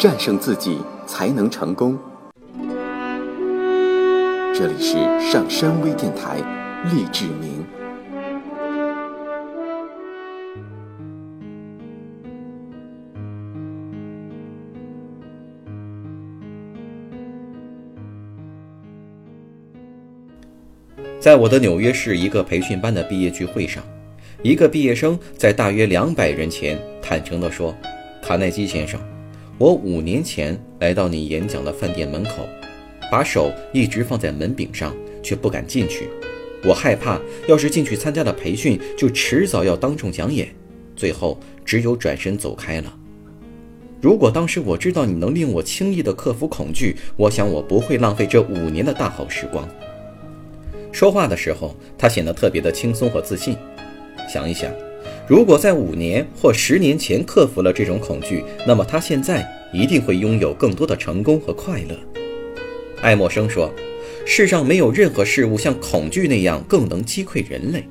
[0.00, 1.98] 战胜自己才能成功。
[4.54, 6.38] 这里是上山微电台，
[6.90, 7.62] 励志明。
[21.18, 23.84] 在我的纽约市一个培训班的毕业聚会上，
[24.42, 27.76] 一个毕业生在大约两百人前坦诚地说
[28.24, 28.98] ：“卡耐基先生，
[29.60, 32.48] 我五年前来到你演讲的饭店门口，
[33.12, 36.08] 把手一直放在门柄上，却不敢进去。
[36.64, 40.48] 我害怕，要是进去参加了培训，就迟早要当众讲演，
[40.96, 42.90] 最后只有转身走开了。
[44.00, 49.68] 如果当时我知道你能令我轻易地克服恐惧，我想我不会浪费这五年的大好时光。”
[50.90, 53.58] 说话的时候，他显得特别的轻松和自信。
[54.26, 54.72] 想一想，
[55.30, 61.96] 如果在五年或十年前克服了这种恐惧，那么他现在一定会拥有更多的成功和快乐。
[63.00, 63.72] 爱默生说
[64.26, 67.84] ：“世上没有任何事物像恐惧那样更能击溃人类。”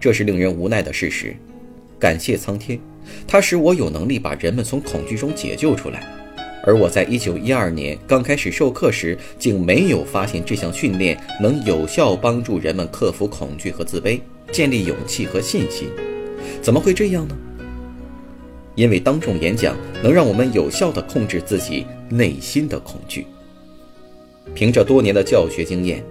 [0.00, 1.36] 这是令人无奈的事实。
[1.98, 2.80] 感谢苍天，
[3.28, 6.02] 它使我有能力把人们从恐惧中解救出来。
[6.64, 14.18] 而我在一九一二年刚开始授课时，竟没有发现这项训练能有效帮助人们克服恐惧和自卑，
[14.50, 15.90] 建立勇气和信心。
[16.62, 17.36] 怎么会这样呢？
[18.74, 23.26] 因为当众演讲能让我们有效地控制自己内心的恐惧。
[24.54, 26.04] 凭着多年的教学经验，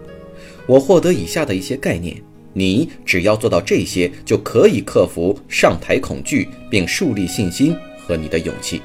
[0.65, 2.15] 我获得以下的一些概念：
[2.53, 8.81] 你只要做到这些，就可以克服上台恐惧，并树立信心和你的勇气。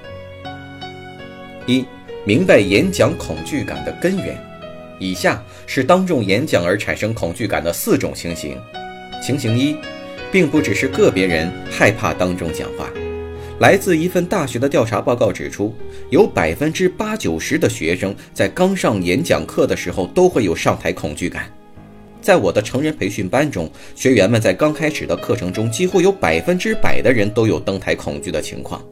[1.67, 1.85] 一、
[2.25, 4.37] 明白演讲恐惧感的根源。
[4.99, 8.57] 以下是当众演讲而产生恐惧感的四种情形。
[9.25, 9.77] 情形一，
[10.33, 12.91] 并不只是个别人害怕当众讲话。
[13.61, 15.75] 来自一份大学的调查报告指出，
[16.11, 21.51] 有百分之八九十的学生在刚上演讲课的时候都会有上台恐惧感。
[22.21, 28.83] 在我的成人培训班中，学员们在刚开始的课程中，几乎有百分之百的人都有登台恐惧的情况。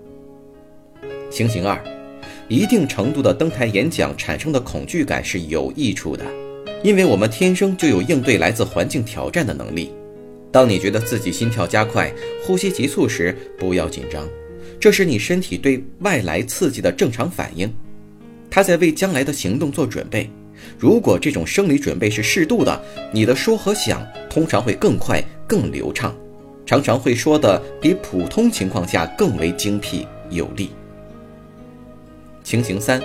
[1.31, 1.79] 情形二。
[2.49, 6.25] 一定程度的登台演讲产生的恐惧感是有益处的，
[6.85, 9.93] 因为我们天生就有应对来自环境挑战的能力。
[10.53, 12.13] 当你觉得自己心跳加快、
[12.43, 14.27] 呼吸急促时，不要紧张，
[14.81, 17.71] 这是你身体对外来刺激的正常反应，
[18.51, 20.31] 它在为将来的行动做准备。
[20.79, 26.17] 如果这种生理准备是适度的，你的说和想通常会更快、更流畅，
[26.65, 30.71] 常常会说的比普通情况下更为精辟有力。
[32.43, 33.03] 情形三，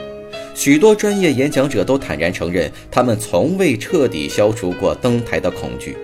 [0.56, 5.97] 许多专业演讲者都坦然承认，他们从未彻底消除过登台的恐惧。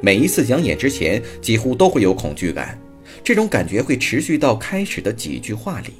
[0.00, 2.78] 每一次讲演之前，几乎都会有恐惧感，
[3.22, 5.92] 这种感觉会持续到开始的几句话里。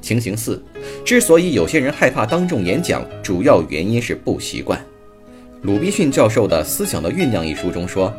[0.00, 0.62] 情形四，
[1.04, 4.80] 之所以有些人害怕当众演讲，主要原因是不习惯。
[5.62, 8.12] 鲁滨逊教授的《思想的酝酿》一书中说，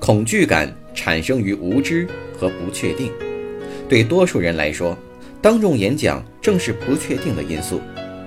[0.00, 3.10] 恐惧感产生于无知和不确定。
[3.88, 4.96] 对多数人来说，
[5.42, 7.80] 当众演讲正是不确定的因素，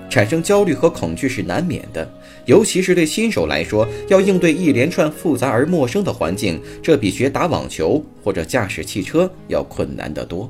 [0.09, 2.09] 产生焦虑和恐惧是难免的。
[2.45, 10.50] 尤其是对新手来说，要应对一连串复杂而陌生的环境，这比学打网球或者驾驶汽车要困难得多。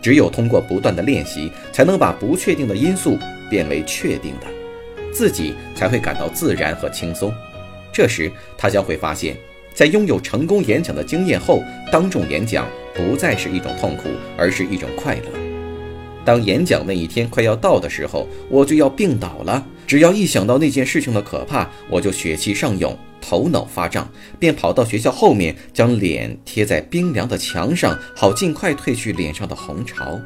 [0.00, 3.18] 只有通过不断的练习，才能把不确定的因素
[3.50, 4.46] 变为确定的，
[5.12, 7.32] 自己才会感到自然和轻松。
[7.92, 9.36] 这时，他将会发现，
[9.74, 15.43] 在拥有成功演讲的经验后，当众演讲不再是一种痛苦，而是一种快乐。
[16.24, 19.64] 当演讲那一天快要到的时候，我就要病倒了。
[19.86, 24.08] 只要一想到那件事情的可怕，我就血气上涌，头脑发胀，
[24.38, 30.18] 便跑到学校后面，将脸贴在冰凉的墙上，好尽快褪去脸上的红潮。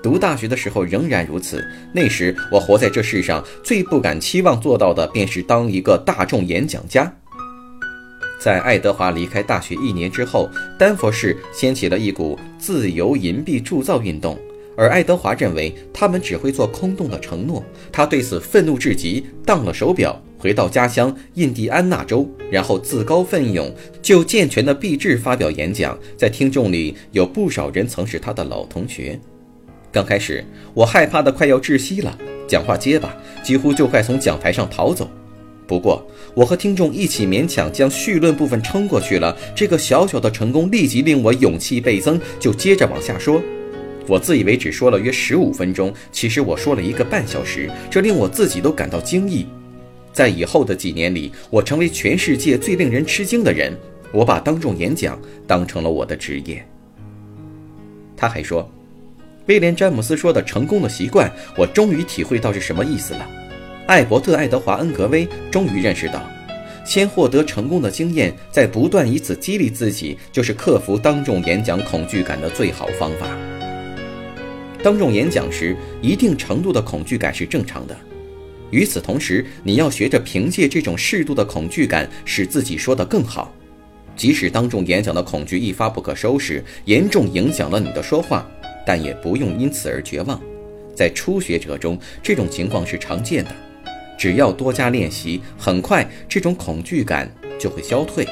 [0.00, 1.66] 读大学的时候仍然如此。
[1.92, 7.12] 那时我活在这世上最不敢期望做到的，便是当一个大众演讲家。
[8.38, 14.38] 在爱德华离开大学一年之后，丹佛市掀起了一股自由银币铸造运动。
[14.78, 25.98] 而爱德华认为他们只会做空洞的承诺，他对此愤怒至极，当了手表，回到家乡印第安纳州，然后自告奋勇就健全的币制发表演讲。
[26.16, 29.18] 在听众里有不少人曾是他的老同学。
[29.90, 32.16] 刚开始我害怕的快要窒息了，
[32.46, 35.10] 讲话结巴，几乎就快从讲台上逃走。
[35.66, 39.36] 不过我和听众一起勉强将绪论部分撑过去了。
[39.56, 43.42] 这个小小的成功立即令我勇气倍增，就接着往下说。
[44.08, 49.46] 我自以为只说了约十五分钟，其实我说了一个半小时，这令我自己都感到惊异。
[50.12, 53.72] 在以后的几年里，我成为全世界最令人吃惊的人。
[54.10, 56.66] 我把当众演讲当成了我的职业。
[58.16, 58.68] 他还说，
[59.46, 63.28] 威廉·詹姆斯说的“成功的习惯”，我终于体会到是什么意思了。
[63.86, 66.26] 艾伯特·爱德华·恩格威终于认识到，
[66.86, 73.28] 先获得成功的经验，再不断以此激励自己，就是克服当众演讲恐惧感的最好方法。
[74.82, 77.96] 当众演讲时，一定程度的恐惧感是正常的。
[78.70, 83.52] 与此同时，你要学着凭借这种适度的恐惧感，使自己说得更好。
[84.14, 88.46] 即使当众演讲的恐惧一发不可收拾，严重影响了你的说话。
[88.86, 90.40] 但也不用因此而绝望，
[90.94, 93.50] 在初学者中，这种情况是常见的。
[94.18, 98.26] 只要多加练习，很快这种恐惧感就会消退。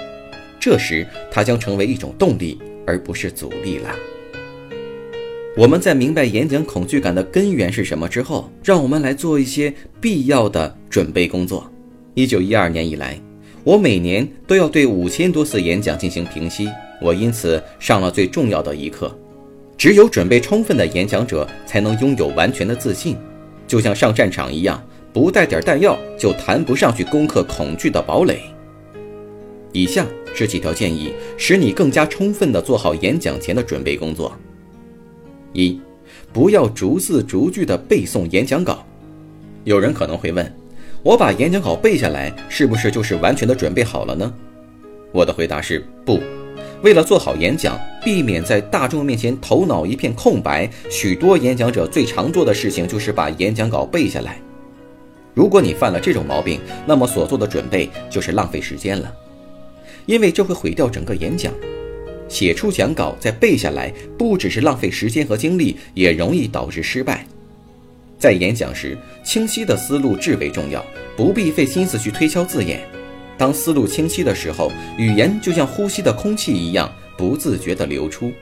[0.59, 3.91] 这时，它将成为一种动力，而不是阻力了。
[5.57, 11.67] 我们在明白演讲恐惧感的根源是什么之后，让我们来做一些必要的准备工作。
[12.13, 13.19] 一九一二年以来，
[13.65, 16.69] 我每年都要对五千多次演讲进行评析，
[17.01, 19.17] 我因此上了最重要的一课。
[19.79, 23.17] 只有准备充分的演讲者才能拥有完全的自信，
[23.67, 28.41] 就像上战场一样，不带点弹药就谈不上去攻克恐惧的堡垒。
[29.73, 34.31] 以下是几条建议，使你更加充分地做好演讲前的准备工作。
[35.53, 35.81] 一，
[36.33, 38.85] 不要逐字逐句地背诵演讲稿。
[39.65, 40.55] 有人可能会问，
[41.03, 44.33] 我把演讲稿背下来，是不是就是完全的准备好了呢？
[45.13, 46.21] 我的回答是不。
[46.83, 54.39] 为了做好演讲，避免在大众面前头脑一片空白，许多演讲者最常做的事情就是把演讲稿背下来。
[55.33, 59.13] 如果你犯了这种毛病，那么所做的准备就是浪费时间了，
[60.05, 61.53] 因为这会毁掉整个演讲。
[62.29, 67.27] 写出讲稿再背下来，不只是浪费时间和精力，也容易导致失败。
[68.19, 70.85] 在演讲时，清晰的思路至为重要，
[71.17, 72.81] 不必费心思去推敲字眼。
[73.39, 78.33] 当思路清晰的时候，语言就像呼吸的空气一样，不自觉地流出。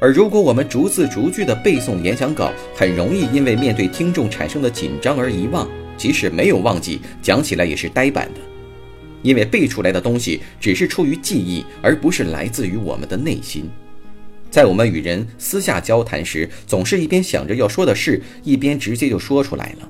[0.00, 8.40] 而如果我们逐字逐句地背诵演讲稿，很容易因为面对听众产生的紧张而遗忘，即使没有忘记，讲起来也是呆板的。
[9.22, 13.68] 因为背出来的东西只是出于记忆，而不是来自于我们的内心。
[14.50, 19.88] 在我们与人私下交谈时，总是一边想着要说的事，一边直接就说出来了，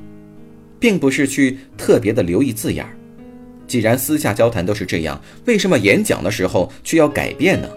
[0.79, 2.96] 并不是去特别的留意字眼儿。
[3.67, 7.69] 既然私下交谈都是这样，为什么演讲的时候却要改变呢？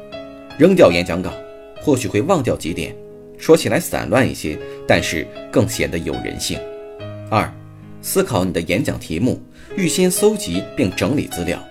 [0.60, 1.34] 扔掉演讲稿，
[1.81, 2.96] 或许会忘掉几点，
[3.38, 6.60] 说起来散乱一些，但是更显得有人性。
[7.30, 7.51] 二，
[8.01, 9.42] 思考你的演讲题目，
[9.75, 11.63] 预先搜集并整理资料。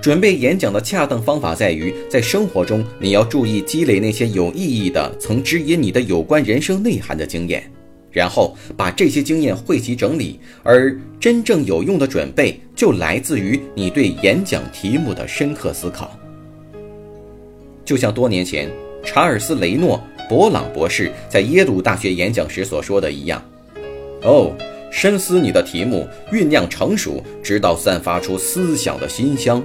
[0.00, 7.68] 准备演讲的恰当方法在于，在生活中你要注意积累那些有意义的、曾指引你的有关人生内涵的经验。
[8.12, 16.18] 然后把这些经验汇集整理，而真正有用的准备就来自于你对演讲题目的深刻思考。
[17.84, 18.70] 就像多年前
[19.04, 23.44] 查尔斯·雷诺·博朗博士在耶鲁大学演讲时所说的一样
[24.24, 24.56] ：“哦，
[24.96, 29.62] 深思你的题目，酝酿成熟，直到散发出思想的馨香，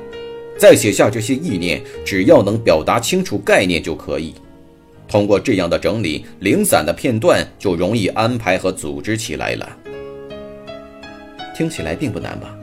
[0.58, 4.36] 再写下这些意念，只要能表达清楚概念就可以。”
[5.08, 9.78] 通过这样的整理，零散的片段就容易安排和组织起来了。
[11.56, 12.54] 听起来并不难吧？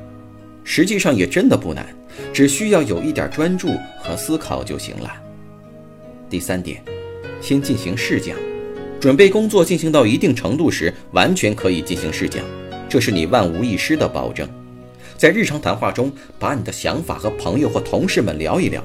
[0.63, 1.87] 实际上也真的不难，
[2.35, 5.11] 只需要有一点专注和思考就行了。
[6.29, 6.83] 第三点，
[7.41, 8.37] 先进行试讲。
[9.01, 12.45] 准备工作进行到一定程度时，完全可以进行试讲，
[12.89, 14.49] 这是你万无一失的保证。
[15.17, 18.83] 在日常谈话中，把你的想法和朋友或同事们聊一聊。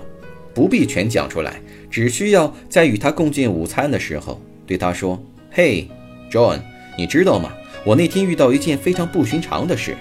[0.54, 1.60] 不必全讲出来，
[1.90, 5.88] 只需要在与他共进午餐的时候对他说：“嘿
[6.30, 6.60] ，John，
[6.96, 7.52] 你知道吗？
[7.84, 9.98] 我那天遇到一件非常不寻常的事。”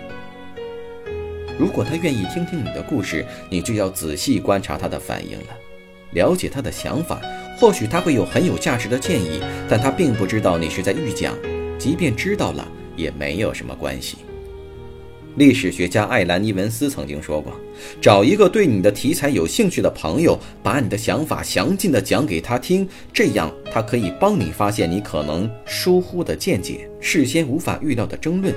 [1.59, 5.57] 如果他愿意听听你的故事，你就要仔细观察他的反应了，
[6.13, 7.19] 了解他的想法。
[7.63, 11.39] 或许他会有很有价值的建议，但他并不知道你是在预讲。
[11.79, 12.67] 即便知道了，
[12.97, 14.17] 也没有什么关系。
[15.37, 17.53] 历史学家艾兰·尼文斯曾经说过
[18.03, 28.53] ：“找一个对你的题材有兴趣的朋友，把你的想法详尽地讲给他听，这样他可以帮你发现你可能疏忽的见解、事先无法预料的争论，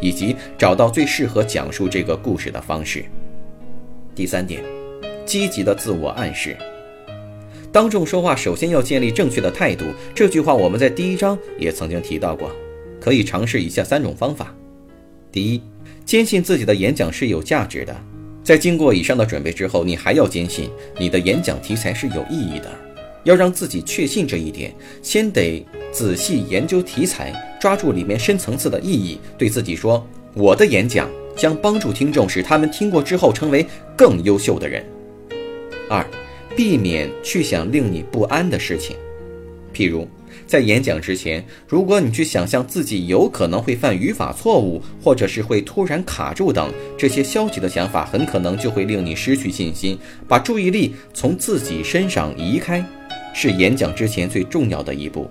[0.00, 3.04] 以及找到最适合讲述这个故事的方式。”
[4.16, 4.64] 第三点，
[5.24, 6.56] 积极的自我暗示。
[7.70, 9.84] 当众说话，首先要建立正确的态度。
[10.14, 12.50] 这句话我们在第一章也曾经提到过，
[13.00, 14.54] 可以尝试以下三种方法：
[15.30, 15.62] 第一，
[16.04, 17.94] 坚信自己的演讲是有价值的，
[18.42, 22.70] 在经过以上的准备之后，你还要坚信你的演讲题材是有意义的。
[23.24, 34.82] 要让自己确信这一点，先得仔细研究题材，抓住里面深层次的意义，对自己说：“我的演讲将帮助听众，使他们听过之后成为更优秀的人。”
[35.90, 36.06] 二，
[36.58, 38.96] 避免去想令你不安的事情，
[39.72, 40.08] 譬如
[40.44, 49.96] 在演讲之前，如果你去想象自己有可能会犯语法错误，或者是会突然卡住等这些消极的想法，很可能就会令你失去信心，
[50.26, 52.84] 把注意力从自己身上移开，
[53.32, 55.30] 是演讲之前最重要的一步。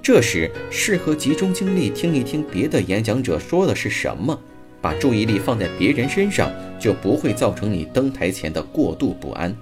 [0.00, 4.40] 这时，适合集中精力听一听别的演讲者说的是什么，
[4.80, 9.52] 把注意力放在别人身上，就不会造成你登台前的过度不安。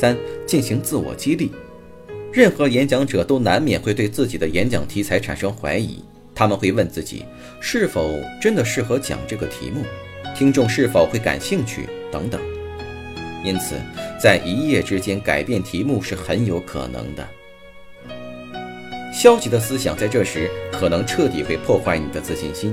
[0.00, 0.16] 三、
[0.46, 1.52] 进行自我激励。
[2.32, 6.02] 任何演讲者都难免会对自己的演讲题材产生怀疑，
[6.34, 7.26] 他们会问自己
[7.60, 9.84] 是否真的适合讲这个题目，
[10.34, 12.40] 听众是否会感兴趣等等。
[13.44, 13.74] 因此，
[14.18, 17.28] 在一夜之间改变题目是很有可能的。
[19.12, 22.72] 消极的思想在这时可能彻底会破坏你的自信心。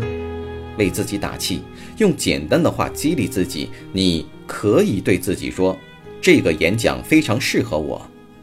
[0.78, 1.64] 为自己打气，
[1.98, 5.76] 用简单的话激励自己，你可以对自己说
[6.22, 8.02] ：“这个演讲非常适合我。”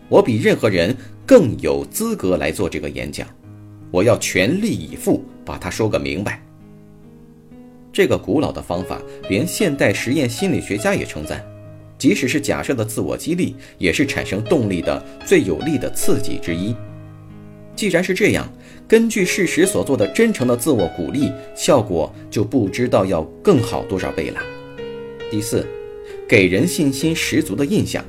[0.09, 0.95] 我比任何人
[1.27, 3.27] 更有资格来做这个演讲，
[3.91, 6.41] 我要全力以赴把它说个明白。
[7.91, 9.01] 这个古老的方法，
[9.31, 11.45] 连现代实验心理学家也称赞。
[11.97, 16.75] 即使是假设的自我激励，也是产生动力的最有力的刺激之一。
[17.75, 18.47] 既然是这样，
[18.87, 24.41] 根据事实所做的真诚的自我鼓励，效果就不知道要更好多少倍了。
[25.31, 25.67] 第四，
[26.29, 28.05] 给人信心十足的印象。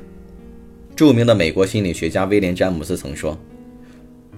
[0.94, 3.38] 著名的美国心理学家威廉·詹姆斯曾说：“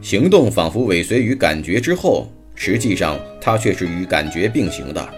[0.02, 5.08] 行动仿佛尾随于感觉之后，实际上它却是与感觉并行的。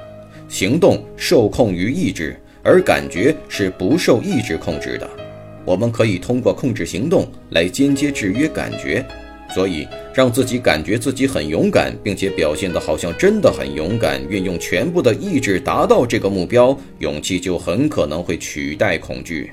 [0.49, 5.09] 行动受控于意志，而感觉是不受意志控制的。
[5.65, 9.07] 我们可以通过控制行动来间接制约感觉，
[9.55, 19.51] 所以让自己感觉自己很勇敢，并且表现得好像真的很勇敢，运用全部的意志达到这个目标，勇气就很可能会取代恐惧。”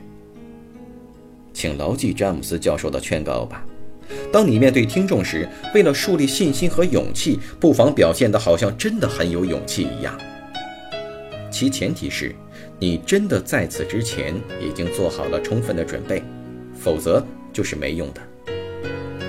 [1.53, 3.65] 请牢记詹姆斯教授的劝告吧。
[4.31, 10.17] 当你面对听众时，为了树立信心和勇气，不妨表现得好像真的很有勇气一样。
[11.49, 12.33] 其前提是，
[12.79, 16.21] 你真的在此之前已经做好了充分的准备，
[16.73, 18.21] 否则就是没用的。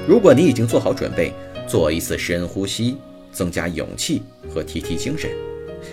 [0.08, 1.34] 如果你已经做好准备，
[1.66, 2.96] 做一次深呼吸，
[3.30, 5.30] 增加勇气和提提精神。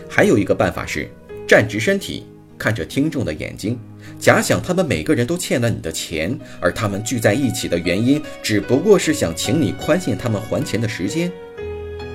[0.10, 1.10] 还有一个办法是，
[1.45, 2.24] 站直身体。
[2.57, 3.77] 看着听众的眼睛，
[4.17, 11.29] 假想他们每个人都欠了你的钱，而他们聚在一起的原因，只不过是想请你宽限他们还钱的时间。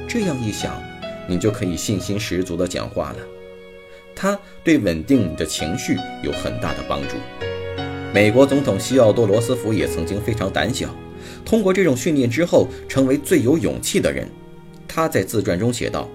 [0.08, 0.82] 这样一想，
[1.28, 3.18] 你就可以信心十足地讲话了。
[4.16, 7.16] 它对稳定你的情绪有很大的帮助。
[8.14, 10.88] 美国总统西奥多·罗斯福也曾经非常胆小，
[11.44, 14.28] 通过这种训练之后，成为最有勇气的人。
[14.86, 16.08] 他在自传中写道：“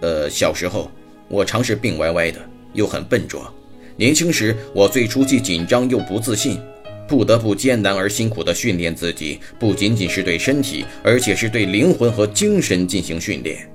[0.00, 0.90] 呃，小时候
[1.28, 2.40] 我常是病歪歪的。”
[2.74, 3.52] 又很笨拙。
[3.96, 6.58] 年轻时，我最初既紧张又不自信，
[7.06, 13.70] 不得不艰难而辛苦地训练自己，不仅仅是对身体，而且是对灵魂和精神进行训练。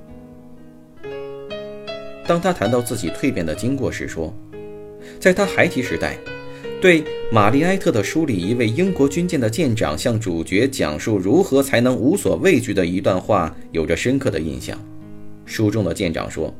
[2.25, 4.33] 当他谈到自己蜕变的经过时，说，
[5.19, 6.17] 在他孩提时代，
[6.79, 14.77] 对玛丽埃特的书里一位英国军舰的舰长向主角讲述如何才能无所畏惧的一段话，有着深刻的印象。
[15.45, 16.53] 书中的舰长说。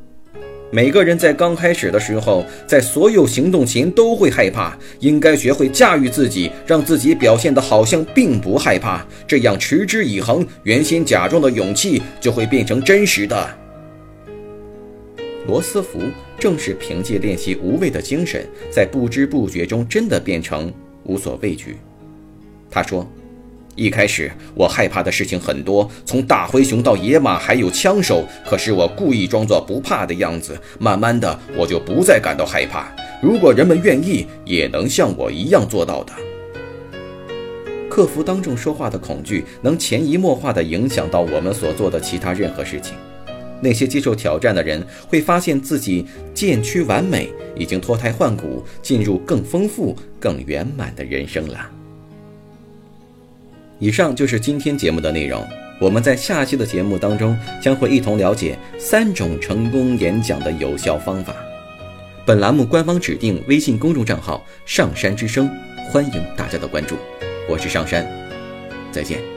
[0.70, 13.50] 每个人在刚开始的时候，在所有行动前都会害怕，应该学会驾驭自己，让自己表现得好像并不害怕，这样持之以恒，原先假装的勇气就会变成真实的。
[15.48, 16.00] 罗斯福
[16.40, 21.78] 正是凭借练习无畏的精神，在不知不觉中真的变成无所畏惧。
[22.70, 23.08] 他说。
[23.80, 28.26] 一开始我害怕的事情很多，从大灰熊到野马，还有枪手。
[28.44, 32.92] 可是我故意装作不怕的样子，慢慢的我就不再感到害怕。
[33.22, 36.14] 如果人们愿意，也能像我一样做到的。
[37.88, 42.96] 克服当众说话的恐惧，能潜移默化地影响到我们所做的其他任何事情。
[43.62, 51.70] 那些接受挑战的人会发现自己渐趋完美，已经脱胎换骨，进入更丰富、更圆满的人生了。
[53.80, 55.46] 以上就是今天节目的内容。
[55.80, 61.36] 我们在下期的节目当中将会一同了解三种成功演讲的有效方法。
[62.26, 65.48] 本栏目官方指定微信公众账号“上山之声”，
[65.92, 66.96] 欢迎大家的关注。
[67.48, 68.06] 我是上山，
[68.92, 69.37] 再见。